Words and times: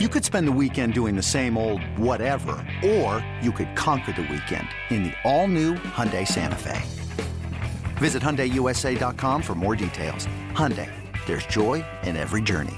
You 0.00 0.08
could 0.08 0.24
spend 0.24 0.48
the 0.48 0.58
weekend 0.60 0.92
doing 0.92 1.14
the 1.14 1.22
same 1.22 1.56
old 1.56 1.80
whatever, 1.96 2.56
or 2.84 3.24
you 3.40 3.52
could 3.52 3.76
conquer 3.76 4.10
the 4.10 4.22
weekend 4.22 4.66
in 4.90 5.04
the 5.04 5.12
all-new 5.22 5.74
Hyundai 5.74 6.26
Santa 6.26 6.56
Fe. 6.56 6.82
Visit 7.98 8.20
HyundaiUSA.com 8.20 9.40
for 9.40 9.54
more 9.54 9.76
details. 9.76 10.26
Hyundai, 10.50 10.90
there's 11.26 11.46
joy 11.46 11.84
in 12.02 12.16
every 12.16 12.42
journey. 12.42 12.74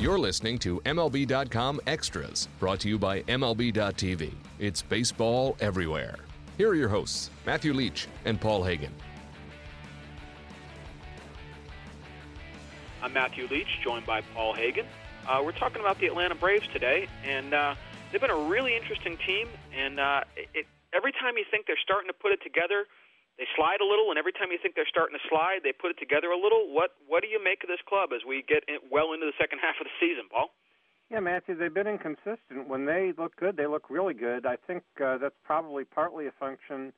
You're 0.00 0.18
listening 0.18 0.58
to 0.58 0.80
MLB.com 0.80 1.80
Extras, 1.86 2.48
brought 2.58 2.80
to 2.80 2.88
you 2.88 2.98
by 2.98 3.22
MLB.tv. 3.22 4.32
It's 4.58 4.82
baseball 4.82 5.56
everywhere. 5.60 6.16
Here 6.58 6.68
are 6.70 6.74
your 6.74 6.88
hosts, 6.88 7.30
Matthew 7.46 7.72
Leach 7.72 8.08
and 8.24 8.40
Paul 8.40 8.64
Hagen. 8.64 8.92
I'm 13.02 13.14
Matthew 13.14 13.48
Leach, 13.50 13.80
joined 13.82 14.04
by 14.04 14.20
Paul 14.36 14.52
Hagen. 14.52 14.84
Uh, 15.26 15.40
we're 15.42 15.56
talking 15.56 15.80
about 15.80 15.98
the 16.00 16.06
Atlanta 16.06 16.34
Braves 16.34 16.68
today, 16.68 17.08
and 17.24 17.54
uh, 17.54 17.74
they've 18.12 18.20
been 18.20 18.30
a 18.30 18.44
really 18.44 18.76
interesting 18.76 19.16
team. 19.24 19.48
And 19.72 19.98
uh, 19.98 20.24
it, 20.36 20.66
every 20.92 21.12
time 21.12 21.38
you 21.38 21.44
think 21.50 21.64
they're 21.66 21.80
starting 21.82 22.08
to 22.08 22.12
put 22.12 22.32
it 22.32 22.40
together, 22.44 22.84
they 23.38 23.48
slide 23.56 23.80
a 23.80 23.88
little, 23.88 24.10
and 24.10 24.18
every 24.18 24.32
time 24.32 24.52
you 24.52 24.58
think 24.60 24.74
they're 24.74 24.90
starting 24.90 25.16
to 25.16 25.24
slide, 25.30 25.60
they 25.64 25.72
put 25.72 25.90
it 25.90 25.98
together 25.98 26.28
a 26.28 26.36
little. 26.36 26.68
What 26.68 26.92
What 27.08 27.22
do 27.22 27.28
you 27.28 27.42
make 27.42 27.64
of 27.64 27.68
this 27.72 27.80
club 27.88 28.10
as 28.12 28.20
we 28.28 28.44
get 28.46 28.68
in, 28.68 28.84
well 28.92 29.14
into 29.16 29.24
the 29.24 29.36
second 29.40 29.60
half 29.64 29.80
of 29.80 29.88
the 29.88 29.96
season, 29.96 30.28
Paul? 30.30 30.52
Yeah, 31.08 31.20
Matthew, 31.20 31.56
they've 31.56 31.72
been 31.72 31.88
inconsistent. 31.88 32.68
When 32.68 32.84
they 32.84 33.16
look 33.16 33.34
good, 33.36 33.56
they 33.56 33.66
look 33.66 33.88
really 33.88 34.14
good. 34.14 34.44
I 34.44 34.56
think 34.66 34.84
uh, 35.00 35.16
that's 35.16 35.40
probably 35.42 35.84
partly 35.84 36.26
a 36.26 36.32
function 36.38 36.92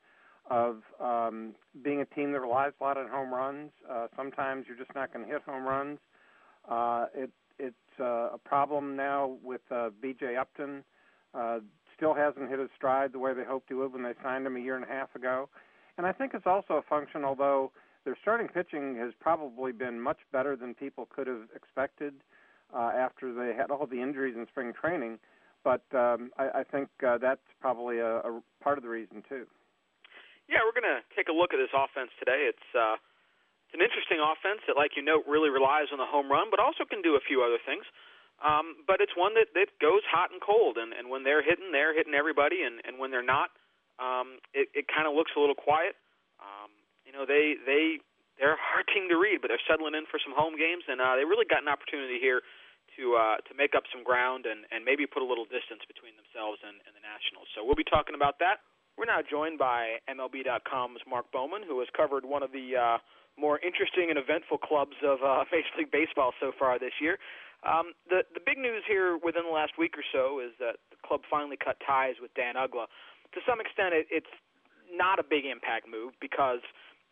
of 0.53 0.83
um, 1.01 1.55
being 1.83 2.03
a 2.03 2.05
team 2.05 2.33
that 2.33 2.41
relies 2.41 2.73
a 2.79 2.85
lot 2.85 2.99
on 2.99 3.09
home 3.09 3.33
runs. 3.33 3.71
Uh, 3.91 4.07
sometimes 4.15 4.67
you're 4.69 4.77
just 4.77 4.95
not 4.95 5.11
going 5.13 5.25
to 5.25 5.33
hit 5.33 5.43
home 5.43 5.65
runs. 5.65 5.99
Uh, 6.69 7.07
it, 7.15 7.31
it's 7.59 7.75
uh, 7.99 8.35
a 8.35 8.39
problem 8.45 8.95
now 8.95 9.37
with 9.43 9.63
uh, 9.71 9.89
B.J. 10.03 10.37
Upton. 10.37 10.85
Uh, 11.35 11.61
still 11.97 12.13
hasn't 12.13 12.51
hit 12.51 12.59
his 12.59 12.69
stride 12.77 13.13
the 13.13 13.19
way 13.19 13.33
they 13.33 13.45
hoped 13.45 13.67
he 13.69 13.75
would 13.75 13.95
when 13.95 14.03
they 14.03 14.13
signed 14.23 14.47
him 14.47 14.57
a 14.57 14.61
year 14.61 14.77
and 14.77 14.85
a 14.85 14.89
half 14.89 15.15
ago. 15.15 15.49
And 15.97 16.07
I 16.07 16.13
think 16.13 16.33
it's 16.35 16.47
also 16.47 16.75
a 16.75 16.83
function, 16.83 17.25
although 17.25 17.73
their 18.05 18.17
starting 18.21 18.49
pitching 18.49 18.97
has 18.97 19.13
probably 19.21 19.73
been 19.73 20.01
much 20.01 20.19
better 20.33 20.55
than 20.55 20.75
people 20.75 21.09
could 21.15 21.27
have 21.27 21.49
expected 21.57 22.13
uh, 22.75 22.91
after 22.95 23.33
they 23.33 23.57
had 23.57 23.71
all 23.71 23.87
the 23.87 24.03
injuries 24.03 24.35
in 24.37 24.47
spring 24.49 24.73
training. 24.79 25.19
But 25.65 25.85
um, 25.95 26.31
I, 26.39 26.61
I 26.61 26.65
think 26.71 26.89
uh, 27.07 27.17
that's 27.17 27.41
probably 27.59 28.01
a, 28.01 28.17
a 28.19 28.43
part 28.63 28.77
of 28.77 28.85
the 28.85 28.91
reason 28.91 29.23
too. 29.27 29.47
Yeah, 30.51 30.67
we're 30.67 30.75
going 30.75 30.89
to 30.89 31.03
take 31.15 31.29
a 31.29 31.35
look 31.35 31.55
at 31.55 31.61
this 31.63 31.73
offense 31.75 32.11
today. 32.19 32.51
It's 32.51 32.69
uh, 32.75 32.99
it's 33.73 33.81
an 33.81 33.81
interesting 33.81 34.21
offense 34.21 34.61
that, 34.69 34.77
like 34.77 35.01
you 35.01 35.03
note, 35.03 35.25
really 35.25 35.49
relies 35.49 35.89
on 35.95 35.97
the 35.97 36.05
home 36.05 36.29
run, 36.29 36.53
but 36.53 36.61
also 36.61 36.85
can 36.85 37.01
do 37.01 37.17
a 37.17 37.23
few 37.25 37.41
other 37.41 37.57
things. 37.65 37.89
Um, 38.45 38.83
but 38.85 39.01
it's 39.01 39.15
one 39.17 39.33
that, 39.39 39.55
that 39.57 39.71
goes 39.79 40.03
hot 40.05 40.35
and 40.35 40.43
cold, 40.43 40.77
and, 40.77 40.91
and 40.93 41.09
when 41.09 41.23
they're 41.23 41.41
hitting, 41.41 41.71
they're 41.71 41.95
hitting 41.95 42.13
everybody, 42.13 42.67
and, 42.67 42.83
and 42.83 42.99
when 42.99 43.15
they're 43.15 43.25
not, 43.25 43.55
um, 44.03 44.43
it, 44.51 44.67
it 44.75 44.91
kind 44.91 45.07
of 45.07 45.15
looks 45.15 45.31
a 45.37 45.41
little 45.41 45.55
quiet. 45.57 45.95
Um, 46.43 46.75
you 47.07 47.15
know, 47.15 47.25
they 47.25 47.55
they 47.65 48.03
they're 48.37 48.59
a 48.59 48.61
hard 48.61 48.91
team 48.93 49.07
to 49.09 49.17
read, 49.17 49.41
but 49.41 49.49
they're 49.49 49.63
settling 49.71 49.95
in 49.95 50.11
for 50.11 50.19
some 50.19 50.35
home 50.35 50.59
games, 50.59 50.85
and 50.91 50.99
uh, 51.01 51.15
they 51.15 51.25
really 51.25 51.47
got 51.47 51.63
an 51.63 51.71
opportunity 51.71 52.19
here 52.19 52.43
to 52.99 53.15
uh, 53.17 53.39
to 53.47 53.53
make 53.55 53.73
up 53.79 53.87
some 53.89 54.03
ground 54.03 54.45
and, 54.45 54.67
and 54.69 54.85
maybe 54.85 55.07
put 55.07 55.23
a 55.23 55.29
little 55.29 55.47
distance 55.47 55.87
between 55.87 56.13
themselves 56.19 56.61
and, 56.67 56.83
and 56.85 56.93
the 56.93 57.01
Nationals. 57.01 57.47
So 57.55 57.63
we'll 57.65 57.79
be 57.79 57.87
talking 57.87 58.19
about 58.19 58.43
that 58.43 58.61
we're 58.97 59.09
now 59.09 59.21
joined 59.25 59.59
by 59.59 59.99
MLB.com's 60.09 61.01
Mark 61.09 61.31
Bowman, 61.33 61.63
who 61.67 61.79
has 61.81 61.89
covered 61.97 62.25
one 62.25 62.43
of 62.43 62.53
the 62.53 62.77
uh, 62.77 62.99
more 63.39 63.59
interesting 63.65 64.11
and 64.11 64.19
eventful 64.19 64.59
clubs 64.59 64.97
of 65.05 65.19
uh, 65.25 65.45
Major 65.53 65.73
League 65.79 65.93
Baseball 65.93 66.33
so 66.41 66.53
far 66.59 66.79
this 66.79 66.93
year. 67.01 67.17
Um, 67.63 67.95
the 68.11 68.27
the 68.35 68.43
big 68.43 68.59
news 68.59 68.83
here 68.91 69.15
within 69.23 69.47
the 69.47 69.55
last 69.55 69.79
week 69.79 69.95
or 69.95 70.03
so 70.11 70.43
is 70.43 70.51
that 70.59 70.83
the 70.91 70.99
club 71.07 71.23
finally 71.31 71.57
cut 71.57 71.79
ties 71.87 72.19
with 72.19 72.35
Dan 72.35 72.59
Uggla. 72.59 72.91
To 73.33 73.41
some 73.47 73.63
extent, 73.63 73.95
it, 73.95 74.11
it's 74.11 74.35
not 74.91 75.23
a 75.23 75.25
big 75.25 75.47
impact 75.47 75.87
move 75.87 76.13
because 76.19 76.59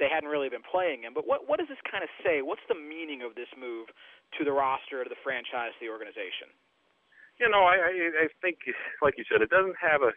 they 0.03 0.11
hadn't 0.11 0.29
really 0.29 0.51
been 0.51 0.67
playing 0.67 1.07
him. 1.07 1.15
But 1.15 1.23
what 1.23 1.47
what 1.47 1.63
does 1.63 1.71
this 1.71 1.81
kind 1.87 2.03
of 2.03 2.11
say? 2.27 2.43
What's 2.43 2.67
the 2.67 2.75
meaning 2.75 3.23
of 3.23 3.39
this 3.39 3.49
move 3.55 3.95
to 4.37 4.43
the 4.43 4.51
roster, 4.51 5.07
to 5.07 5.09
the 5.09 5.23
franchise, 5.23 5.71
to 5.79 5.81
the 5.87 5.93
organization? 5.93 6.51
You 7.39 7.47
know, 7.47 7.63
I 7.63 7.79
I, 7.79 7.93
I 8.25 8.29
think, 8.43 8.59
like 9.07 9.15
you 9.17 9.25
said, 9.31 9.47
it 9.47 9.55
doesn't 9.55 9.79
have 9.79 10.03
a 10.03 10.11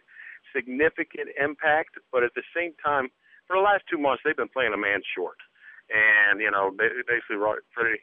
significant 0.54 1.30
impact, 1.40 1.96
but 2.12 2.22
at 2.22 2.34
the 2.34 2.42
same 2.54 2.74
time, 2.82 3.08
for 3.46 3.56
the 3.56 3.62
last 3.62 3.84
two 3.88 3.98
months, 3.98 4.22
they've 4.24 4.36
been 4.36 4.52
playing 4.52 4.72
a 4.72 4.80
man 4.80 5.00
short. 5.14 5.36
And, 5.92 6.40
you 6.40 6.50
know, 6.50 6.72
basically, 6.72 7.36
Fredi 7.36 8.00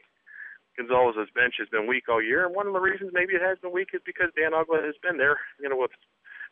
Gonzalez's 0.77 1.33
bench 1.33 1.55
has 1.57 1.67
been 1.69 1.89
weak 1.89 2.05
all 2.07 2.21
year. 2.21 2.45
And 2.45 2.53
one 2.53 2.67
of 2.67 2.73
the 2.73 2.79
reasons 2.79 3.11
maybe 3.11 3.33
it 3.33 3.41
has 3.41 3.57
been 3.57 3.73
weak 3.73 3.89
is 3.93 4.05
because 4.05 4.29
Dan 4.37 4.53
Uggla 4.53 4.85
has 4.85 4.95
been 5.01 5.17
there, 5.17 5.41
you 5.59 5.67
know, 5.67 5.77
with 5.77 5.91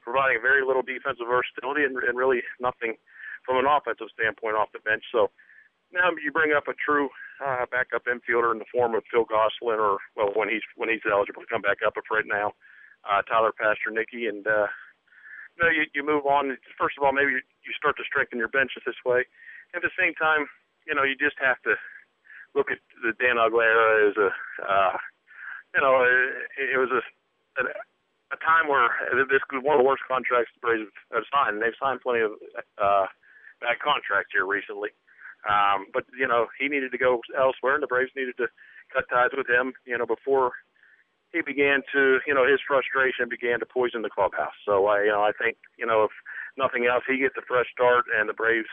providing 0.02 0.42
very 0.42 0.66
little 0.66 0.82
defensive 0.82 1.30
versatility 1.30 1.86
and, 1.86 1.96
and 2.02 2.18
really 2.18 2.42
nothing 2.60 2.98
from 3.46 3.62
an 3.62 3.70
offensive 3.70 4.10
standpoint 4.14 4.58
off 4.58 4.74
the 4.74 4.82
bench. 4.82 5.04
So 5.14 5.30
now 5.94 6.10
you 6.18 6.32
bring 6.32 6.54
up 6.54 6.68
a 6.68 6.78
true 6.78 7.10
uh, 7.44 7.66
backup 7.72 8.06
infielder 8.06 8.52
in 8.52 8.60
the 8.60 8.70
form 8.72 8.94
of 8.96 9.04
Phil 9.10 9.26
Gosselin, 9.26 9.80
or 9.80 9.98
well, 10.16 10.32
when 10.36 10.50
he's 10.50 10.66
when 10.76 10.90
he's 10.90 11.06
eligible 11.10 11.42
to 11.42 11.52
come 11.52 11.62
back 11.62 11.80
up, 11.86 11.94
right 12.12 12.28
now, 12.28 12.54
uh, 13.10 13.22
Tyler 13.24 13.54
Pastornicky, 13.56 14.28
and 14.30 14.46
uh, 14.46 14.68
you 15.60 15.66
know, 15.68 15.72
you, 15.72 15.84
you 15.92 16.04
move 16.08 16.24
on. 16.26 16.56
First 16.80 16.96
of 16.96 17.04
all, 17.04 17.12
maybe 17.12 17.44
you 17.44 17.74
start 17.76 18.00
to 18.00 18.08
strengthen 18.08 18.40
your 18.40 18.48
benches 18.48 18.80
this 18.88 18.96
way. 19.04 19.28
At 19.76 19.84
the 19.84 19.92
same 20.00 20.16
time, 20.16 20.48
you 20.88 20.96
know, 20.96 21.04
you 21.04 21.20
just 21.20 21.36
have 21.44 21.60
to 21.68 21.76
look 22.56 22.72
at 22.72 22.80
the 23.04 23.12
Dan 23.20 23.36
Uggla 23.36 23.68
era 23.68 24.10
as 24.10 24.16
a, 24.16 24.32
uh, 24.64 24.96
you 25.76 25.82
know, 25.84 26.02
it, 26.02 26.74
it 26.74 26.80
was 26.80 26.90
a, 26.96 27.04
a 27.60 27.64
a 28.32 28.38
time 28.46 28.70
where 28.70 28.90
this 29.26 29.42
was 29.50 29.66
one 29.66 29.74
of 29.74 29.82
the 29.82 29.88
worst 29.88 30.06
contracts 30.06 30.54
the 30.54 30.62
Braves 30.62 30.86
have 31.10 31.26
signed. 31.34 31.58
And 31.58 31.62
they've 31.66 31.78
signed 31.82 32.02
plenty 32.02 32.22
of 32.22 32.38
uh, 32.78 33.10
bad 33.58 33.82
contracts 33.82 34.30
here 34.34 34.46
recently. 34.46 34.94
Um, 35.50 35.90
but 35.94 36.06
you 36.14 36.28
know, 36.28 36.48
he 36.60 36.68
needed 36.68 36.92
to 36.92 37.02
go 37.02 37.22
elsewhere, 37.34 37.74
and 37.74 37.82
the 37.84 37.90
Braves 37.90 38.12
needed 38.16 38.38
to 38.38 38.48
cut 38.94 39.10
ties 39.10 39.34
with 39.34 39.50
him. 39.50 39.74
You 39.86 39.98
know, 39.98 40.06
before 40.06 40.52
he 41.32 41.42
began 41.42 41.82
to, 41.94 42.20
you 42.26 42.34
know, 42.34 42.46
his 42.46 42.60
frustration 42.66 43.30
began 43.30 43.60
to 43.60 43.66
poison 43.66 44.02
the 44.02 44.10
clubhouse. 44.10 44.58
So 44.66 44.88
I, 44.88 45.04
you 45.04 45.14
know, 45.14 45.22
I 45.22 45.32
think, 45.32 45.58
you 45.78 45.86
know, 45.86 46.04
if 46.04 46.12
nothing 46.58 46.86
else, 46.86 47.04
he 47.08 47.20
gets 47.20 47.38
a 47.38 47.46
fresh 47.46 47.68
start, 47.72 48.06
and 48.18 48.28
the 48.28 48.34
Braves, 48.34 48.72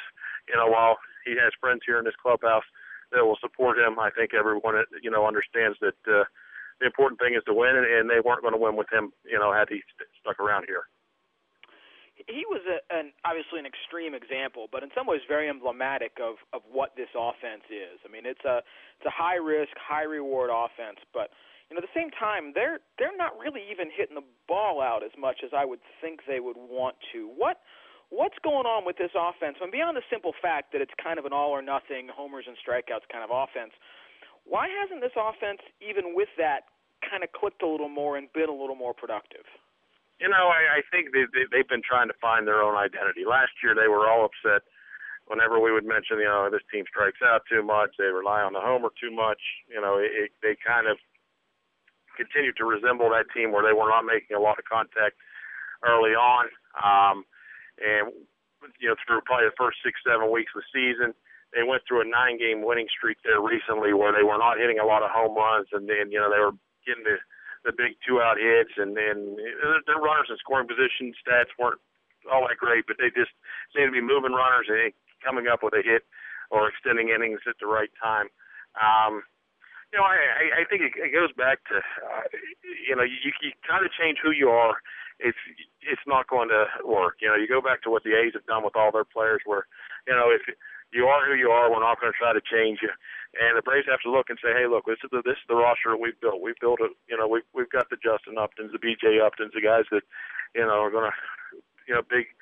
you 0.48 0.56
know, 0.56 0.66
while 0.66 0.96
he 1.24 1.32
has 1.36 1.52
friends 1.60 1.82
here 1.84 1.98
in 1.98 2.04
this 2.04 2.16
clubhouse 2.20 2.64
that 3.12 3.24
will 3.24 3.38
support 3.40 3.78
him, 3.78 3.98
I 3.98 4.10
think 4.10 4.32
everyone, 4.32 4.74
you 5.02 5.10
know, 5.10 5.26
understands 5.26 5.76
that 5.80 6.00
uh, 6.08 6.24
the 6.80 6.86
important 6.86 7.20
thing 7.20 7.34
is 7.36 7.44
to 7.44 7.54
win, 7.54 7.76
and, 7.76 7.86
and 7.86 8.08
they 8.08 8.24
weren't 8.24 8.42
going 8.42 8.56
to 8.56 8.60
win 8.60 8.76
with 8.76 8.88
him, 8.90 9.12
you 9.24 9.38
know, 9.38 9.52
had 9.52 9.68
he 9.68 9.84
st- 9.94 10.08
stuck 10.20 10.40
around 10.40 10.64
here. 10.66 10.88
He 12.26 12.42
was 12.46 12.62
a, 12.66 12.82
an 12.90 13.14
obviously 13.24 13.62
an 13.62 13.66
extreme 13.66 14.14
example, 14.14 14.66
but 14.70 14.82
in 14.82 14.90
some 14.94 15.06
ways 15.06 15.22
very 15.26 15.48
emblematic 15.48 16.18
of 16.18 16.42
of 16.52 16.62
what 16.66 16.94
this 16.98 17.10
offense 17.14 17.62
is. 17.70 18.02
I 18.02 18.10
mean, 18.10 18.26
it's 18.26 18.42
a 18.44 18.66
it's 18.98 19.06
a 19.06 19.14
high 19.14 19.38
risk, 19.38 19.72
high 19.78 20.06
reward 20.06 20.50
offense, 20.50 20.98
but 21.14 21.30
you 21.70 21.74
know, 21.74 21.82
at 21.82 21.86
the 21.86 21.98
same 21.98 22.10
time, 22.10 22.50
they're 22.54 22.78
they're 22.98 23.16
not 23.16 23.38
really 23.38 23.62
even 23.70 23.90
hitting 23.90 24.14
the 24.14 24.26
ball 24.46 24.82
out 24.82 25.02
as 25.02 25.14
much 25.18 25.42
as 25.42 25.50
I 25.50 25.64
would 25.64 25.80
think 26.00 26.26
they 26.26 26.40
would 26.40 26.58
want 26.58 26.96
to. 27.12 27.26
What 27.26 27.62
what's 28.10 28.38
going 28.42 28.66
on 28.66 28.86
with 28.86 28.98
this 28.98 29.10
offense? 29.18 29.58
And 29.60 29.70
beyond 29.70 29.96
the 29.96 30.06
simple 30.10 30.32
fact 30.42 30.70
that 30.72 30.80
it's 30.80 30.94
kind 31.02 31.18
of 31.18 31.26
an 31.26 31.32
all 31.34 31.50
or 31.50 31.62
nothing 31.62 32.06
homers 32.10 32.46
and 32.46 32.54
strikeouts 32.58 33.10
kind 33.10 33.26
of 33.26 33.30
offense, 33.34 33.74
why 34.46 34.70
hasn't 34.70 35.02
this 35.02 35.14
offense, 35.18 35.58
even 35.82 36.14
with 36.14 36.30
that, 36.38 36.70
kind 37.02 37.22
of 37.26 37.30
clicked 37.34 37.62
a 37.62 37.68
little 37.68 37.90
more 37.90 38.16
and 38.16 38.32
been 38.32 38.48
a 38.48 38.54
little 38.54 38.78
more 38.78 38.94
productive? 38.94 39.46
You 40.20 40.28
know, 40.28 40.48
I, 40.48 40.80
I 40.80 40.82
think 40.88 41.12
they, 41.12 41.28
they 41.28 41.44
they've 41.52 41.68
been 41.68 41.84
trying 41.84 42.08
to 42.08 42.16
find 42.20 42.46
their 42.46 42.62
own 42.62 42.74
identity. 42.74 43.28
Last 43.28 43.52
year, 43.62 43.76
they 43.76 43.88
were 43.88 44.08
all 44.08 44.24
upset 44.24 44.64
whenever 45.26 45.58
we 45.58 45.72
would 45.72 45.84
mention, 45.84 46.18
you 46.22 46.30
know, 46.30 46.48
this 46.50 46.62
team 46.70 46.84
strikes 46.88 47.18
out 47.22 47.42
too 47.50 47.62
much, 47.62 47.90
they 47.98 48.06
rely 48.06 48.42
on 48.42 48.54
the 48.54 48.62
homer 48.62 48.90
too 48.94 49.10
much. 49.10 49.42
You 49.68 49.82
know, 49.82 49.98
it, 49.98 50.10
it, 50.14 50.30
they 50.42 50.54
kind 50.54 50.86
of 50.86 50.96
continued 52.16 52.56
to 52.56 52.64
resemble 52.64 53.10
that 53.10 53.28
team 53.34 53.52
where 53.52 53.66
they 53.66 53.76
were 53.76 53.90
not 53.90 54.06
making 54.06 54.38
a 54.38 54.40
lot 54.40 54.58
of 54.58 54.64
contact 54.64 55.18
early 55.84 56.14
on. 56.14 56.46
Um, 56.78 57.26
and 57.82 58.14
you 58.80 58.88
know, 58.88 58.96
through 59.04 59.20
probably 59.26 59.50
the 59.50 59.60
first 59.60 59.82
six, 59.84 60.00
seven 60.00 60.32
weeks 60.32 60.54
of 60.56 60.62
the 60.64 60.72
season, 60.72 61.12
they 61.52 61.62
went 61.62 61.82
through 61.84 62.02
a 62.02 62.08
nine-game 62.08 62.64
winning 62.64 62.88
streak 62.90 63.18
there 63.22 63.42
recently, 63.42 63.92
where 63.92 64.10
they 64.10 64.24
were 64.24 64.40
not 64.40 64.58
hitting 64.58 64.80
a 64.80 64.86
lot 64.88 65.04
of 65.04 65.12
home 65.12 65.36
runs, 65.36 65.68
and 65.70 65.86
then 65.86 66.10
you 66.10 66.18
know 66.18 66.32
they 66.32 66.40
were 66.40 66.56
getting 66.82 67.04
the 67.04 67.20
the 67.66 67.74
big 67.74 67.98
two-out 68.06 68.38
hits, 68.38 68.78
and 68.78 68.94
then 68.94 69.34
their 69.84 69.98
runners 69.98 70.30
in 70.30 70.38
scoring 70.38 70.70
position 70.70 71.10
stats 71.18 71.50
weren't 71.58 71.82
all 72.30 72.46
that 72.46 72.62
great, 72.62 72.86
but 72.86 72.96
they 72.96 73.10
just 73.10 73.34
seemed 73.74 73.90
to 73.90 73.98
be 73.98 74.00
moving 74.00 74.32
runners 74.32 74.70
and 74.70 74.94
coming 75.22 75.50
up 75.50 75.66
with 75.66 75.74
a 75.74 75.82
hit 75.82 76.06
or 76.54 76.70
extending 76.70 77.10
innings 77.10 77.42
at 77.50 77.58
the 77.58 77.66
right 77.66 77.90
time. 77.98 78.30
Um, 78.78 79.26
you 79.90 79.98
know, 79.98 80.06
I, 80.06 80.62
I 80.62 80.64
think 80.70 80.82
it, 80.82 80.94
it 80.94 81.10
goes 81.14 81.30
back 81.34 81.62
to, 81.70 81.78
uh, 81.78 82.26
you 82.86 82.94
know, 82.94 83.02
you, 83.02 83.30
you 83.42 83.50
kind 83.66 83.82
of 83.86 83.90
change 83.94 84.18
who 84.22 84.30
you 84.30 84.50
are. 84.50 84.78
It's 85.18 85.38
it's 85.80 86.02
not 86.06 86.28
going 86.28 86.50
to 86.50 86.66
work. 86.84 87.22
You 87.22 87.28
know, 87.28 87.38
you 87.38 87.48
go 87.48 87.62
back 87.62 87.80
to 87.82 87.90
what 87.90 88.04
the 88.04 88.12
A's 88.12 88.34
have 88.34 88.44
done 88.44 88.62
with 88.66 88.76
all 88.76 88.92
their 88.92 89.06
players, 89.06 89.40
where, 89.46 89.64
you 90.06 90.12
know, 90.12 90.28
if 90.28 90.42
you 90.96 91.06
are 91.06 91.28
who 91.28 91.36
you 91.36 91.52
are. 91.52 91.68
We're 91.68 91.84
not 91.84 92.00
going 92.00 92.10
to 92.10 92.16
try 92.16 92.32
to 92.32 92.40
change 92.40 92.80
you. 92.80 92.88
And 93.36 93.52
the 93.52 93.62
Braves 93.62 93.86
have 93.92 94.00
to 94.08 94.10
look 94.10 94.32
and 94.32 94.40
say, 94.40 94.56
hey, 94.56 94.64
look, 94.64 94.88
this 94.88 94.96
is 95.04 95.12
the 95.12 95.20
this 95.20 95.36
is 95.36 95.48
the 95.48 95.60
roster 95.60 95.92
that 95.92 96.00
we've 96.00 96.16
built. 96.24 96.40
We've 96.40 96.58
built 96.58 96.80
it. 96.80 96.96
You 97.04 97.20
know, 97.20 97.28
we've 97.28 97.44
we've 97.52 97.68
got 97.68 97.92
the 97.92 98.00
Justin 98.00 98.40
Uptons, 98.40 98.72
the 98.72 98.80
B.J. 98.80 99.20
Uptons, 99.20 99.52
the 99.52 99.60
guys 99.60 99.84
that, 99.92 100.02
you 100.56 100.64
know, 100.64 100.80
are 100.80 100.90
going 100.90 101.12
to, 101.12 101.14
you 101.84 101.94
know, 101.94 102.02
big. 102.08 102.32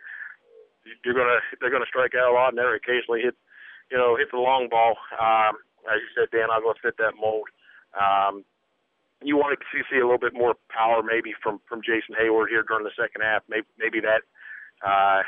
You're 1.03 1.19
gonna 1.19 1.43
they're 1.59 1.73
gonna 1.73 1.91
strike 1.91 2.15
out 2.15 2.31
a 2.31 2.35
lot, 2.35 2.55
and 2.55 2.59
they're 2.59 2.79
occasionally 2.79 3.27
hit, 3.27 3.35
you 3.91 3.99
know, 3.99 4.15
hit 4.15 4.31
the 4.31 4.39
long 4.39 4.69
ball. 4.71 4.95
Um, 5.19 5.59
as 5.91 5.99
you 5.99 6.11
said, 6.15 6.31
Dan, 6.31 6.53
I'm 6.53 6.63
to 6.63 6.77
fit 6.79 6.95
that 7.01 7.19
mold. 7.19 7.49
Um, 7.97 8.45
you 9.25 9.37
want 9.37 9.59
to 9.59 9.65
see, 9.73 9.83
see 9.89 9.99
a 9.99 10.05
little 10.05 10.21
bit 10.21 10.37
more 10.37 10.55
power, 10.69 11.03
maybe 11.03 11.33
from 11.43 11.59
from 11.67 11.81
Jason 11.81 12.15
Heyward 12.15 12.53
here 12.53 12.63
during 12.63 12.85
the 12.85 12.95
second 12.95 13.25
half. 13.25 13.43
Maybe 13.49 13.67
maybe 13.81 14.01
that. 14.01 14.23
Uh, 14.85 15.25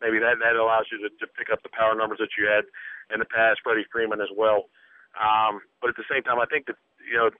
maybe 0.00 0.18
that 0.18 0.40
that 0.40 0.56
allows 0.56 0.88
you 0.90 0.98
to, 1.04 1.08
to 1.20 1.26
pick 1.36 1.52
up 1.52 1.62
the 1.62 1.72
power 1.72 1.94
numbers 1.94 2.18
that 2.18 2.34
you 2.36 2.48
had 2.48 2.64
in 3.12 3.20
the 3.20 3.28
past. 3.28 3.60
Freddie 3.62 3.86
Freeman 3.92 4.20
as 4.20 4.32
well. 4.34 4.68
Um, 5.14 5.60
but 5.80 5.92
at 5.92 5.98
the 5.98 6.08
same 6.10 6.22
time, 6.22 6.40
I 6.40 6.48
think 6.48 6.66
that 6.66 6.76
you 7.04 7.16
know 7.16 7.30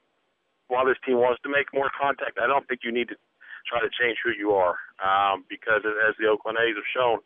while 0.69 0.87
this 0.87 1.01
team 1.03 1.19
wants 1.19 1.43
to 1.43 1.51
make 1.51 1.73
more 1.75 1.91
contact, 1.91 2.39
I 2.39 2.47
don't 2.47 2.67
think 2.69 2.87
you 2.87 2.95
need 2.95 3.11
to 3.11 3.19
try 3.67 3.83
to 3.83 3.91
change 3.91 4.23
who 4.23 4.31
you 4.31 4.55
are 4.55 4.79
um, 5.03 5.45
because 5.51 5.83
as 5.85 6.15
the 6.17 6.31
Oakland 6.31 6.59
A's 6.63 6.79
have 6.79 6.91
shown, 6.95 7.19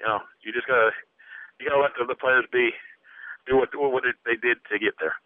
you 0.00 0.06
know 0.06 0.20
you 0.42 0.52
just 0.52 0.66
gotta 0.66 0.94
you 1.58 1.68
gotta 1.68 1.82
let 1.82 1.94
the, 1.98 2.06
the 2.06 2.18
players 2.18 2.46
be 2.50 2.70
do 3.46 3.56
what 3.56 3.70
what 3.74 4.04
they 4.24 4.36
did 4.36 4.58
to 4.70 4.78
get 4.78 4.94
there. 5.00 5.16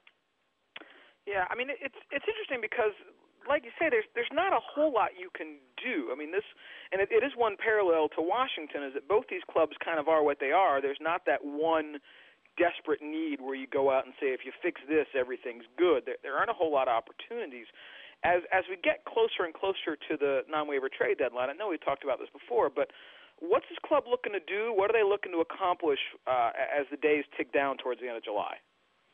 Yeah, 1.26 1.44
I 1.50 1.54
mean 1.54 1.68
it's 1.68 1.98
it's 2.10 2.26
interesting 2.28 2.60
because 2.60 2.96
like 3.48 3.64
you 3.64 3.72
say, 3.80 3.88
there's 3.88 4.06
there's 4.14 4.30
not 4.32 4.52
a 4.52 4.60
whole 4.60 4.92
lot 4.92 5.16
you 5.18 5.32
can 5.32 5.56
do. 5.80 6.12
I 6.12 6.16
mean, 6.16 6.30
this 6.30 6.44
and 6.92 7.00
it, 7.00 7.08
it 7.10 7.24
is 7.24 7.32
one 7.34 7.56
parallel 7.56 8.08
to 8.14 8.22
Washington 8.22 8.84
is 8.84 8.92
that 8.94 9.08
both 9.08 9.26
these 9.32 9.44
clubs 9.50 9.72
kind 9.82 9.98
of 9.98 10.06
are 10.06 10.22
what 10.22 10.38
they 10.38 10.52
are. 10.52 10.80
There's 10.80 11.00
not 11.00 11.24
that 11.26 11.40
one 11.42 11.98
desperate 12.60 13.00
need 13.00 13.40
where 13.40 13.54
you 13.54 13.66
go 13.66 13.88
out 13.88 14.04
and 14.04 14.12
say 14.20 14.34
if 14.34 14.44
you 14.44 14.52
fix 14.60 14.82
this, 14.90 15.06
everything's 15.14 15.64
good. 15.78 16.04
There, 16.04 16.18
there 16.22 16.34
aren't 16.36 16.50
a 16.50 16.58
whole 16.58 16.70
lot 16.70 16.90
of 16.90 16.94
opportunities. 16.94 17.66
As 18.22 18.42
as 18.52 18.68
we 18.68 18.76
get 18.76 19.06
closer 19.08 19.46
and 19.46 19.54
closer 19.54 19.96
to 19.96 20.12
the 20.18 20.42
non-waiver 20.50 20.90
trade 20.92 21.18
deadline, 21.18 21.48
I 21.48 21.56
know 21.56 21.72
we 21.72 21.78
talked 21.78 22.04
about 22.04 22.18
this 22.20 22.30
before, 22.34 22.68
but 22.68 22.90
what's 23.38 23.66
this 23.70 23.78
club 23.86 24.04
looking 24.10 24.34
to 24.34 24.42
do? 24.42 24.74
What 24.74 24.90
are 24.90 24.96
they 24.98 25.06
looking 25.06 25.32
to 25.32 25.40
accomplish 25.40 26.02
uh, 26.26 26.50
as 26.52 26.84
the 26.90 26.98
days 26.98 27.24
tick 27.38 27.54
down 27.54 27.78
towards 27.78 28.02
the 28.02 28.10
end 28.10 28.18
of 28.18 28.24
July? 28.26 28.58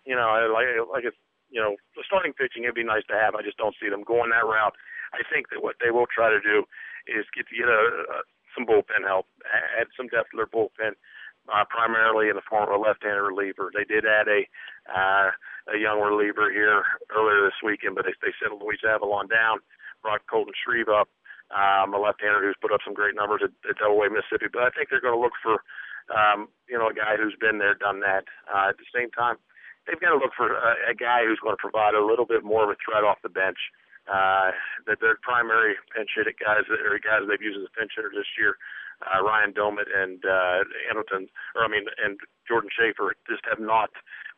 You 0.08 0.16
know, 0.16 0.28
like 0.52 0.66
like 0.88 1.04
it's 1.04 1.16
you 1.54 1.62
know, 1.62 1.78
starting 2.02 2.34
pitching 2.34 2.66
it'd 2.66 2.74
be 2.74 2.82
nice 2.82 3.06
to 3.06 3.14
have. 3.14 3.38
I 3.38 3.46
just 3.46 3.56
don't 3.62 3.78
see 3.78 3.86
them 3.86 4.02
going 4.02 4.34
that 4.34 4.42
route. 4.42 4.74
I 5.14 5.22
think 5.30 5.54
that 5.54 5.62
what 5.62 5.78
they 5.78 5.94
will 5.94 6.10
try 6.10 6.26
to 6.26 6.42
do 6.42 6.66
is 7.06 7.30
get 7.30 7.46
get 7.46 7.70
a, 7.70 7.82
a 8.10 8.16
some 8.58 8.66
bullpen 8.66 9.06
help, 9.06 9.30
add 9.78 9.86
some 9.94 10.10
depth 10.10 10.34
to 10.34 10.36
their 10.42 10.50
bullpen, 10.50 10.98
uh, 11.46 11.64
primarily 11.70 12.30
in 12.30 12.34
the 12.34 12.46
form 12.46 12.66
of 12.66 12.74
a 12.74 12.82
left-handed 12.82 13.22
reliever. 13.22 13.70
They 13.70 13.86
did 13.86 14.02
add 14.02 14.26
a 14.26 14.42
uh, 14.90 15.30
a 15.70 15.78
young 15.78 16.02
reliever 16.02 16.50
here 16.50 16.82
earlier 17.14 17.46
this 17.46 17.62
weekend, 17.62 17.94
but 17.94 18.04
they 18.04 18.18
they 18.18 18.34
sent 18.42 18.58
Luis 18.58 18.82
Avilan 18.82 19.30
down, 19.30 19.62
brought 20.02 20.26
Colton 20.26 20.58
Shreve 20.58 20.90
up, 20.90 21.06
um, 21.54 21.94
a 21.94 21.98
left-hander 22.02 22.42
who's 22.42 22.58
put 22.58 22.74
up 22.74 22.82
some 22.82 22.98
great 22.98 23.14
numbers 23.14 23.46
at, 23.46 23.54
at 23.70 23.78
Delaware, 23.78 24.10
Mississippi. 24.10 24.50
But 24.50 24.66
I 24.66 24.74
think 24.74 24.90
they're 24.90 25.04
going 25.04 25.14
to 25.14 25.22
look 25.22 25.38
for 25.38 25.62
um, 26.10 26.50
you 26.66 26.74
know 26.74 26.90
a 26.90 26.98
guy 26.98 27.14
who's 27.14 27.38
been 27.38 27.62
there, 27.62 27.78
done 27.78 28.02
that. 28.02 28.26
Uh, 28.50 28.74
at 28.74 28.78
the 28.82 28.90
same 28.90 29.14
time 29.14 29.38
they've 29.86 30.00
got 30.00 30.16
to 30.16 30.20
look 30.20 30.32
for 30.36 30.52
a, 30.52 30.92
a 30.92 30.94
guy 30.94 31.24
who's 31.24 31.40
going 31.40 31.54
to 31.54 31.60
provide 31.60 31.94
a 31.94 32.04
little 32.04 32.26
bit 32.26 32.44
more 32.44 32.64
of 32.64 32.70
a 32.70 32.78
threat 32.80 33.04
off 33.04 33.22
the 33.22 33.32
bench. 33.32 33.58
Uh, 34.04 34.52
that 34.84 35.00
their 35.00 35.16
primary 35.24 35.80
pinch 35.96 36.12
hitting 36.12 36.36
guys 36.36 36.68
or 36.68 37.00
guys 37.00 37.24
they've 37.24 37.40
used 37.40 37.56
as 37.56 37.64
a 37.64 37.72
pinch 37.72 37.96
hitter 37.96 38.12
this 38.12 38.28
year, 38.36 38.60
uh, 39.00 39.24
Ryan 39.24 39.56
Doumit 39.56 39.88
and 39.88 40.20
uh, 40.28 40.60
Hamilton, 40.84 41.32
or 41.56 41.64
I 41.64 41.68
mean, 41.72 41.88
and 42.04 42.20
Jordan 42.44 42.68
Schafer 42.68 43.16
just 43.24 43.40
have 43.48 43.64
not 43.64 43.88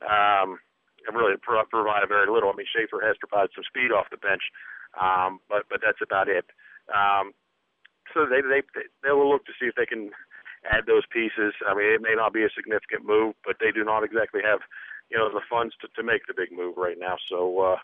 um, 0.07 0.63
have 1.03 1.19
really 1.19 1.35
pro- 1.35 1.67
provided 1.67 2.07
very 2.07 2.31
little. 2.31 2.47
I 2.47 2.55
mean, 2.55 2.71
Schafer 2.71 3.03
has 3.03 3.19
provided 3.19 3.51
some 3.59 3.67
speed 3.67 3.91
off 3.91 4.07
the 4.15 4.23
bench, 4.23 4.55
um, 4.95 5.43
but 5.51 5.67
but 5.67 5.83
that's 5.83 5.99
about 5.99 6.31
it. 6.31 6.47
Um, 6.87 7.35
so 8.15 8.23
they 8.23 8.47
they 8.47 8.63
they 9.03 9.11
will 9.11 9.27
look 9.27 9.51
to 9.51 9.57
see 9.59 9.67
if 9.67 9.75
they 9.75 9.87
can 9.87 10.15
add 10.71 10.87
those 10.87 11.07
pieces. 11.11 11.55
I 11.67 11.75
mean, 11.75 11.91
it 11.91 12.03
may 12.03 12.15
not 12.15 12.35
be 12.35 12.43
a 12.43 12.55
significant 12.55 13.07
move, 13.07 13.35
but 13.45 13.59
they 13.59 13.71
do 13.71 13.85
not 13.85 14.03
exactly 14.03 14.43
have 14.47 14.63
you 15.11 15.19
know 15.19 15.29
the 15.31 15.45
funds 15.49 15.75
to 15.81 15.89
to 15.95 16.03
make 16.03 16.27
the 16.27 16.35
big 16.35 16.53
move 16.53 16.77
right 16.77 16.99
now. 16.99 17.17
So 17.29 17.39
uh, 17.61 17.79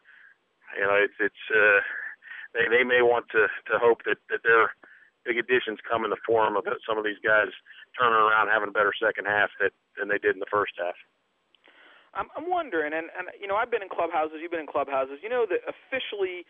you 0.76 0.84
know 0.84 0.96
it's 0.98 1.19
it's 1.20 1.44
uh, 1.50 1.80
they 2.54 2.69
they 2.69 2.84
may 2.84 3.02
want 3.02 3.26
to 3.32 3.46
to 3.70 3.78
hope 3.78 4.04
that 4.06 4.19
that 4.30 4.42
their 4.42 4.74
big 5.24 5.38
additions 5.38 5.78
come 5.86 6.04
in 6.04 6.10
the 6.10 6.24
form 6.26 6.56
of 6.56 6.66
some 6.86 6.98
of 6.98 7.04
these 7.04 7.20
guys 7.22 7.50
turning 7.98 8.19
around 8.19 8.48
having 8.48 8.69
a 8.69 8.74
better 8.74 8.92
second 8.98 9.26
half 9.26 9.50
that 9.60 9.70
than 9.98 10.08
they 10.08 10.19
did 10.19 10.34
in 10.34 10.40
the 10.42 10.50
first 10.50 10.74
half. 10.78 10.98
I'm 12.14 12.28
I'm 12.36 12.50
wondering, 12.50 12.92
and 12.92 13.08
and 13.16 13.28
you 13.40 13.46
know 13.46 13.56
I've 13.56 13.70
been 13.70 13.82
in 13.82 13.88
clubhouses, 13.88 14.38
you've 14.40 14.52
been 14.52 14.66
in 14.66 14.70
clubhouses. 14.70 15.19
You 15.22 15.30
know 15.30 15.46
that 15.48 15.64
officially, 15.64 16.44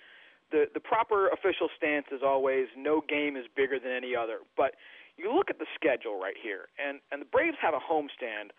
the 0.50 0.66
the 0.74 0.80
proper 0.80 1.28
official 1.28 1.68
stance 1.76 2.06
is 2.10 2.22
always 2.24 2.66
no 2.76 3.02
game 3.06 3.36
is 3.36 3.46
bigger 3.54 3.78
than 3.78 3.92
any 3.92 4.16
other. 4.16 4.42
But 4.56 4.74
you 5.16 5.30
look 5.30 5.50
at 5.50 5.58
the 5.58 5.70
schedule 5.74 6.18
right 6.18 6.36
here, 6.40 6.66
and 6.82 6.98
and 7.12 7.22
the 7.22 7.30
Braves 7.30 7.56
have 7.62 7.74
a 7.74 7.82
homestand 7.82 8.50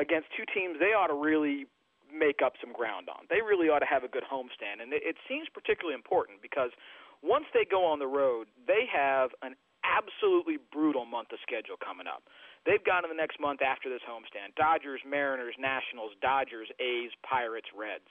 against 0.00 0.32
two 0.32 0.48
teams 0.48 0.80
they 0.80 0.96
ought 0.96 1.12
to 1.12 1.18
really 1.18 1.68
make 2.10 2.42
up 2.42 2.54
some 2.58 2.72
ground 2.72 3.06
on. 3.06 3.28
They 3.30 3.44
really 3.44 3.68
ought 3.68 3.84
to 3.84 3.90
have 3.90 4.02
a 4.02 4.10
good 4.10 4.24
homestand, 4.26 4.82
and 4.82 4.90
it, 4.90 5.04
it 5.04 5.16
seems 5.28 5.46
particularly 5.52 5.94
important 5.94 6.42
because 6.42 6.74
once 7.22 7.44
they 7.54 7.68
go 7.68 7.84
on 7.84 8.00
the 8.00 8.08
road, 8.08 8.48
they 8.66 8.88
have 8.90 9.30
an 9.44 9.54
absolutely 9.84 10.58
brutal 10.72 11.04
month 11.04 11.32
of 11.32 11.38
schedule 11.44 11.76
coming 11.78 12.08
up. 12.08 12.24
They've 12.66 12.82
got 12.82 13.04
in 13.04 13.10
the 13.12 13.16
next 13.16 13.40
month 13.40 13.62
after 13.62 13.88
this 13.88 14.04
homestand 14.04 14.56
Dodgers, 14.56 15.00
Mariners, 15.06 15.54
Nationals, 15.56 16.12
Dodgers, 16.20 16.68
A's, 16.80 17.12
Pirates, 17.24 17.68
Reds. 17.72 18.08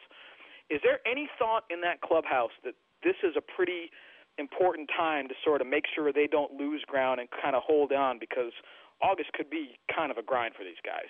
Is 0.69 0.81
there 0.85 1.01
any 1.05 1.29
thought 1.37 1.65
in 1.69 1.81
that 1.81 2.01
clubhouse 2.01 2.53
that 2.63 2.73
this 3.03 3.17
is 3.25 3.33
a 3.37 3.41
pretty 3.41 3.89
important 4.37 4.89
time 4.95 5.27
to 5.27 5.35
sort 5.43 5.61
of 5.61 5.67
make 5.67 5.85
sure 5.93 6.13
they 6.13 6.29
don't 6.29 6.53
lose 6.53 6.81
ground 6.87 7.19
and 7.19 7.29
kind 7.29 7.55
of 7.55 7.61
hold 7.65 7.91
on 7.91 8.17
because 8.17 8.53
August 9.01 9.33
could 9.33 9.49
be 9.49 9.77
kind 9.93 10.11
of 10.11 10.17
a 10.17 10.23
grind 10.23 10.55
for 10.55 10.63
these 10.63 10.79
guys? 10.85 11.09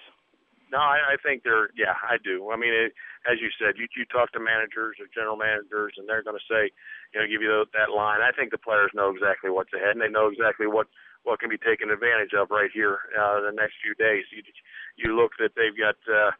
No, 0.72 0.78
I, 0.80 1.14
I 1.14 1.16
think 1.22 1.44
they're. 1.44 1.70
Yeah, 1.78 1.98
I 2.06 2.18
do. 2.22 2.50
I 2.54 2.58
mean, 2.58 2.74
it, 2.74 2.94
as 3.30 3.42
you 3.42 3.50
said, 3.58 3.78
you 3.78 3.88
you 3.98 4.06
talk 4.06 4.32
to 4.34 4.40
managers 4.40 4.98
or 5.02 5.10
general 5.14 5.36
managers, 5.38 5.94
and 5.98 6.08
they're 6.08 6.24
going 6.24 6.38
to 6.38 6.50
say, 6.50 6.72
you 7.14 7.20
know, 7.20 7.28
give 7.28 7.42
you 7.42 7.50
the, 7.50 7.66
that 7.74 7.90
line. 7.94 8.22
I 8.22 8.32
think 8.34 8.52
the 8.52 8.62
players 8.62 8.92
know 8.94 9.10
exactly 9.10 9.50
what's 9.50 9.74
ahead, 9.74 9.98
and 9.98 10.02
they 10.02 10.10
know 10.14 10.30
exactly 10.30 10.68
what 10.68 10.88
what 11.26 11.40
can 11.42 11.50
be 11.50 11.58
taken 11.60 11.90
advantage 11.92 12.34
of 12.38 12.50
right 12.50 12.70
here 12.74 13.00
uh, 13.18 13.42
the 13.42 13.54
next 13.54 13.82
few 13.84 13.94
days. 13.98 14.26
You 14.32 14.42
you 14.98 15.18
look 15.18 15.34
that 15.40 15.54
they've 15.58 15.78
got. 15.78 15.98
uh 16.10 16.32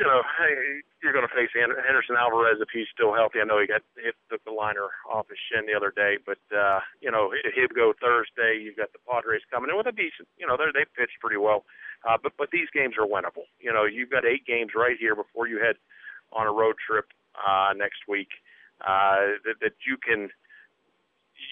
you 0.00 0.08
know, 0.08 0.24
hey, 0.40 0.80
you're 1.04 1.12
going 1.12 1.28
to 1.28 1.36
face 1.36 1.52
Henderson 1.52 2.16
Alvarez 2.16 2.56
if 2.64 2.72
he's 2.72 2.88
still 2.88 3.12
healthy. 3.12 3.36
I 3.36 3.44
know 3.44 3.60
he 3.60 3.68
got 3.68 3.84
hit 4.00 4.16
took 4.32 4.40
the 4.48 4.56
liner 4.56 4.88
off 5.04 5.28
his 5.28 5.36
shin 5.36 5.68
the 5.68 5.76
other 5.76 5.92
day, 5.92 6.16
but 6.16 6.40
uh, 6.48 6.80
you 7.04 7.12
know 7.12 7.28
he'll 7.52 7.68
go 7.68 7.92
Thursday. 8.00 8.56
You've 8.56 8.80
got 8.80 8.96
the 8.96 9.04
Padres 9.04 9.44
coming 9.52 9.68
in 9.68 9.76
with 9.76 9.92
a 9.92 9.92
decent. 9.92 10.24
You 10.40 10.48
know, 10.48 10.56
they 10.56 10.72
they 10.72 10.88
pitched 10.96 11.20
pretty 11.20 11.36
well, 11.36 11.68
uh, 12.08 12.16
but 12.16 12.32
but 12.40 12.48
these 12.48 12.72
games 12.72 12.96
are 12.96 13.04
winnable. 13.04 13.44
You 13.60 13.76
know, 13.76 13.84
you've 13.84 14.08
got 14.08 14.24
eight 14.24 14.48
games 14.48 14.72
right 14.72 14.96
here 14.96 15.12
before 15.12 15.44
you 15.44 15.60
head 15.60 15.76
on 16.32 16.48
a 16.48 16.52
road 16.52 16.80
trip 16.80 17.12
uh, 17.36 17.76
next 17.76 18.08
week 18.08 18.40
uh, 18.80 19.36
that 19.44 19.60
that 19.60 19.76
you 19.84 20.00
can. 20.00 20.32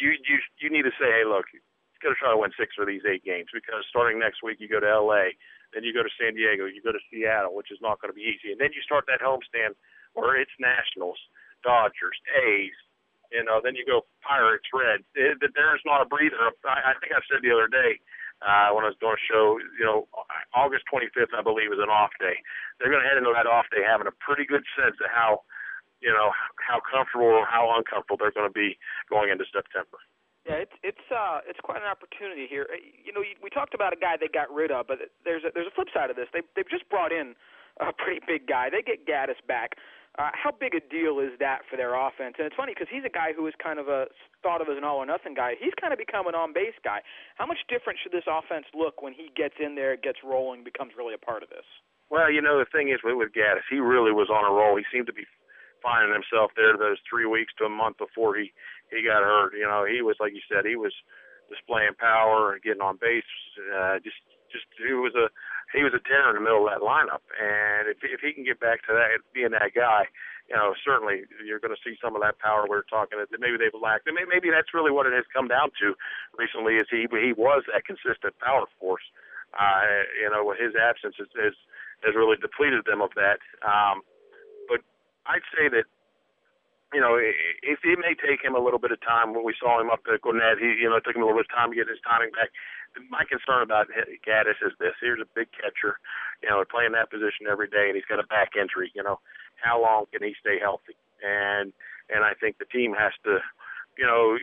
You 0.00 0.16
you 0.24 0.40
you 0.56 0.72
need 0.72 0.88
to 0.88 0.96
say, 0.96 1.12
hey, 1.12 1.28
look, 1.28 1.52
you 1.52 1.60
got 2.00 2.16
to 2.16 2.20
try 2.20 2.32
to 2.32 2.40
win 2.40 2.52
six 2.56 2.80
of 2.80 2.88
these 2.88 3.04
eight 3.04 3.24
games 3.24 3.52
because 3.52 3.84
starting 3.92 4.16
next 4.16 4.40
week 4.40 4.56
you 4.56 4.68
go 4.72 4.80
to 4.80 4.88
L.A. 4.88 5.36
Then 5.74 5.84
you 5.84 5.92
go 5.92 6.02
to 6.02 6.12
San 6.16 6.34
Diego, 6.34 6.64
you 6.64 6.80
go 6.80 6.92
to 6.92 7.02
Seattle, 7.12 7.52
which 7.52 7.70
is 7.70 7.78
not 7.84 8.00
going 8.00 8.08
to 8.08 8.16
be 8.16 8.24
easy, 8.24 8.52
and 8.52 8.60
then 8.60 8.72
you 8.72 8.80
start 8.80 9.04
that 9.06 9.20
homestand 9.20 9.76
where 10.16 10.40
it's 10.40 10.54
Nationals, 10.56 11.20
Dodgers, 11.60 12.16
A's, 12.40 12.74
you 13.30 13.44
know. 13.44 13.60
Then 13.62 13.76
you 13.76 13.84
go 13.84 14.08
Pirates, 14.24 14.66
Reds. 14.72 15.04
It, 15.14 15.38
there's 15.52 15.84
not 15.84 16.00
a 16.00 16.08
breather. 16.08 16.40
I, 16.64 16.92
I 16.92 16.98
think 16.98 17.12
I 17.12 17.20
said 17.28 17.44
the 17.44 17.52
other 17.52 17.68
day 17.68 18.00
uh, 18.40 18.70
when 18.70 18.86
I 18.86 18.90
was 18.94 19.00
doing 19.02 19.18
a 19.18 19.26
show, 19.26 19.58
you 19.78 19.84
know, 19.84 20.06
August 20.54 20.86
25th, 20.86 21.34
I 21.34 21.42
believe, 21.42 21.74
is 21.74 21.82
an 21.82 21.90
off 21.90 22.14
day. 22.22 22.38
They're 22.78 22.90
going 22.90 23.02
to 23.02 23.08
head 23.08 23.18
into 23.18 23.34
that 23.34 23.50
off 23.50 23.66
day 23.74 23.82
having 23.82 24.06
a 24.06 24.14
pretty 24.22 24.46
good 24.46 24.62
sense 24.78 24.94
of 25.02 25.10
how, 25.10 25.42
you 25.98 26.14
know, 26.14 26.30
how 26.62 26.78
comfortable 26.86 27.26
or 27.26 27.46
how 27.46 27.74
uncomfortable 27.74 28.16
they're 28.16 28.34
going 28.34 28.46
to 28.46 28.54
be 28.54 28.78
going 29.10 29.34
into 29.34 29.44
September. 29.50 29.98
Yeah, 30.46 30.62
it's 30.62 30.77
uh 31.18 31.42
it's 31.50 31.58
quite 31.58 31.82
an 31.82 31.90
opportunity 31.90 32.46
here. 32.46 32.70
Uh, 32.70 32.78
you 32.78 33.10
know, 33.10 33.20
we 33.42 33.50
talked 33.50 33.74
about 33.74 33.92
a 33.92 33.98
guy 33.98 34.14
they 34.14 34.30
got 34.30 34.46
rid 34.54 34.70
of, 34.70 34.86
but 34.86 34.98
there's 35.26 35.42
a, 35.42 35.50
there's 35.50 35.66
a 35.66 35.74
flip 35.74 35.90
side 35.90 36.10
of 36.10 36.16
this. 36.16 36.30
They 36.30 36.46
they've 36.54 36.70
just 36.70 36.86
brought 36.86 37.10
in 37.10 37.34
a 37.82 37.90
pretty 37.92 38.22
big 38.22 38.46
guy. 38.46 38.70
They 38.70 38.82
get 38.82 39.06
Gattis 39.06 39.42
back. 39.46 39.74
Uh, 40.18 40.34
how 40.34 40.50
big 40.50 40.74
a 40.74 40.82
deal 40.82 41.22
is 41.22 41.30
that 41.38 41.62
for 41.70 41.78
their 41.78 41.94
offense? 41.94 42.34
And 42.42 42.46
it's 42.46 42.56
funny 42.58 42.74
because 42.74 42.90
he's 42.90 43.06
a 43.06 43.12
guy 43.12 43.30
who 43.30 43.46
is 43.46 43.54
kind 43.62 43.78
of 43.78 43.86
a 43.86 44.10
thought 44.42 44.58
of 44.58 44.66
as 44.66 44.74
an 44.74 44.82
all 44.82 44.98
or 44.98 45.06
nothing 45.06 45.34
guy. 45.34 45.54
He's 45.54 45.74
kind 45.78 45.94
of 45.94 45.98
become 45.98 46.26
an 46.26 46.34
on 46.34 46.50
base 46.50 46.74
guy. 46.82 47.06
How 47.38 47.46
much 47.46 47.62
different 47.70 48.02
should 48.02 48.10
this 48.10 48.26
offense 48.26 48.66
look 48.74 48.98
when 48.98 49.14
he 49.14 49.30
gets 49.38 49.54
in 49.62 49.78
there, 49.78 49.94
gets 49.94 50.18
rolling, 50.26 50.66
becomes 50.66 50.98
really 50.98 51.14
a 51.14 51.22
part 51.22 51.46
of 51.46 51.50
this? 51.54 51.62
Well, 52.10 52.32
you 52.32 52.42
know 52.42 52.58
the 52.58 52.66
thing 52.66 52.90
is 52.90 52.98
with, 53.04 53.14
with 53.14 53.30
Gattis, 53.30 53.62
he 53.70 53.78
really 53.78 54.10
was 54.10 54.26
on 54.26 54.42
a 54.42 54.50
roll. 54.50 54.74
He 54.74 54.82
seemed 54.90 55.06
to 55.06 55.14
be 55.14 55.22
finding 55.82 56.12
himself 56.12 56.52
there 56.56 56.76
those 56.76 56.98
three 57.08 57.26
weeks 57.26 57.52
to 57.58 57.66
a 57.66 57.72
month 57.72 57.98
before 57.98 58.36
he 58.36 58.52
he 58.90 59.04
got 59.04 59.22
hurt. 59.22 59.52
You 59.54 59.66
know, 59.66 59.84
he 59.84 60.02
was 60.02 60.16
like 60.20 60.32
you 60.32 60.44
said, 60.48 60.64
he 60.64 60.76
was 60.76 60.92
displaying 61.48 61.96
power 61.98 62.58
getting 62.62 62.82
on 62.84 62.98
base. 63.00 63.28
Uh, 63.58 63.98
just 64.00 64.20
just 64.52 64.64
he 64.76 64.92
was 64.92 65.14
a 65.14 65.28
he 65.76 65.84
was 65.84 65.92
a 65.92 66.02
tenor 66.08 66.32
in 66.32 66.40
the 66.40 66.44
middle 66.44 66.64
of 66.64 66.72
that 66.72 66.84
lineup. 66.84 67.24
And 67.36 67.88
if 67.88 68.00
if 68.02 68.20
he 68.20 68.32
can 68.32 68.44
get 68.44 68.60
back 68.60 68.84
to 68.88 68.92
that, 68.96 69.20
being 69.32 69.52
that 69.52 69.72
guy, 69.74 70.08
you 70.48 70.56
know, 70.56 70.72
certainly 70.80 71.28
you're 71.44 71.60
going 71.60 71.74
to 71.74 71.84
see 71.84 71.96
some 72.00 72.16
of 72.16 72.22
that 72.24 72.40
power 72.40 72.64
we 72.64 72.76
are 72.76 72.88
talking 72.88 73.20
that 73.20 73.28
maybe 73.36 73.60
they've 73.60 73.74
lacked. 73.76 74.08
And 74.08 74.16
maybe 74.16 74.48
that's 74.48 74.72
really 74.72 74.92
what 74.92 75.04
it 75.04 75.12
has 75.12 75.28
come 75.28 75.48
down 75.48 75.68
to 75.84 75.92
recently. 76.36 76.80
Is 76.80 76.88
he 76.88 77.04
he 77.10 77.36
was 77.36 77.64
that 77.68 77.84
consistent 77.84 78.36
power 78.40 78.64
force. 78.80 79.04
Uh, 79.56 80.04
you 80.20 80.28
know, 80.28 80.52
his 80.52 80.76
absence 80.76 81.16
has, 81.20 81.28
has 81.36 81.56
has 82.04 82.14
really 82.14 82.36
depleted 82.40 82.84
them 82.84 83.00
of 83.00 83.10
that. 83.16 83.40
Um, 83.60 84.00
I'd 85.28 85.44
say 85.54 85.68
that 85.68 85.84
you 86.92 87.00
know, 87.00 87.20
if 87.20 87.80
it 87.84 87.98
may 88.00 88.16
take 88.16 88.40
him 88.40 88.56
a 88.56 88.62
little 88.62 88.80
bit 88.80 88.92
of 88.92 89.00
time. 89.04 89.34
When 89.34 89.44
we 89.44 89.52
saw 89.60 89.80
him 89.80 89.90
up 89.90 90.00
at 90.08 90.24
Gwinnett, 90.24 90.56
he, 90.56 90.80
you 90.80 90.88
know, 90.88 90.96
it 90.96 91.04
took 91.04 91.16
him 91.16 91.22
a 91.22 91.26
little 91.28 91.40
bit 91.40 91.52
of 91.52 91.56
time 91.56 91.70
to 91.70 91.76
get 91.76 91.88
his 91.88 92.00
timing 92.00 92.32
back. 92.32 92.48
My 93.12 93.28
concern 93.28 93.60
about 93.60 93.92
Gattis 94.24 94.56
is 94.64 94.72
this: 94.80 94.96
here's 95.00 95.20
a 95.20 95.28
big 95.36 95.52
catcher, 95.52 96.00
you 96.42 96.48
know, 96.48 96.64
playing 96.64 96.96
that 96.96 97.12
position 97.12 97.44
every 97.44 97.68
day, 97.68 97.92
and 97.92 97.94
he's 97.94 98.08
got 98.08 98.24
a 98.24 98.26
back 98.26 98.56
injury. 98.56 98.90
You 98.96 99.04
know, 99.04 99.20
how 99.60 99.76
long 99.76 100.08
can 100.08 100.24
he 100.24 100.32
stay 100.40 100.56
healthy? 100.56 100.96
And 101.20 101.76
and 102.08 102.24
I 102.24 102.32
think 102.32 102.56
the 102.56 102.70
team 102.72 102.96
has 102.96 103.12
to, 103.28 103.44
you 104.00 104.08
know, 104.08 104.40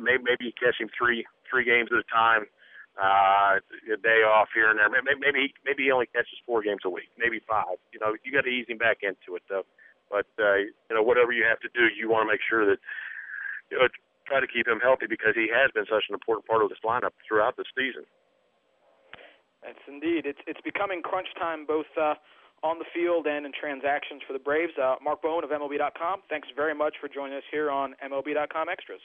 maybe 0.00 0.24
maybe 0.24 0.54
catch 0.56 0.80
him 0.80 0.88
three 0.96 1.28
three 1.44 1.68
games 1.68 1.92
at 1.92 2.00
a 2.00 2.08
time, 2.08 2.48
uh, 2.94 3.58
a 3.58 3.98
day 3.98 4.22
off 4.22 4.48
here 4.54 4.70
and 4.70 4.78
there. 4.78 4.90
Maybe 4.90 5.18
maybe 5.18 5.54
maybe 5.64 5.82
he 5.84 5.90
only 5.90 6.06
catches 6.06 6.38
four 6.46 6.62
games 6.62 6.82
a 6.84 6.90
week, 6.90 7.10
maybe 7.18 7.40
five. 7.48 7.78
You 7.92 7.98
know, 7.98 8.14
you 8.22 8.32
got 8.32 8.46
to 8.46 8.52
ease 8.52 8.66
him 8.68 8.78
back 8.78 9.02
into 9.02 9.36
it 9.36 9.42
though. 9.48 9.66
But 10.10 10.30
uh, 10.38 10.70
you 10.70 10.94
know, 10.94 11.02
whatever 11.02 11.32
you 11.32 11.44
have 11.44 11.60
to 11.60 11.70
do, 11.74 11.90
you 11.90 12.08
want 12.10 12.28
to 12.28 12.30
make 12.30 12.42
sure 12.42 12.64
that 12.66 12.78
you 13.70 13.78
know 13.78 13.88
try 14.26 14.40
to 14.40 14.46
keep 14.46 14.66
him 14.66 14.80
healthy 14.80 15.06
because 15.08 15.34
he 15.34 15.50
has 15.52 15.70
been 15.74 15.84
such 15.90 16.06
an 16.08 16.14
important 16.14 16.46
part 16.46 16.62
of 16.62 16.68
this 16.68 16.80
lineup 16.84 17.12
throughout 17.26 17.56
the 17.56 17.64
season. 17.76 18.04
That's 19.62 19.82
indeed. 19.88 20.26
It's 20.26 20.40
it's 20.46 20.60
becoming 20.60 21.02
crunch 21.02 21.28
time 21.38 21.66
both 21.66 21.90
uh, 21.98 22.14
on 22.62 22.78
the 22.78 22.88
field 22.94 23.26
and 23.26 23.44
in 23.44 23.52
transactions 23.52 24.22
for 24.26 24.32
the 24.32 24.38
Braves. 24.38 24.72
Uh, 24.78 24.96
Mark 25.02 25.20
Bowman 25.22 25.44
of 25.44 25.50
MLB.com. 25.50 26.22
Thanks 26.28 26.48
very 26.54 26.74
much 26.74 26.94
for 27.00 27.08
joining 27.08 27.36
us 27.36 27.44
here 27.50 27.70
on 27.70 27.94
MLB.com 28.04 28.68
Extras. 28.68 29.00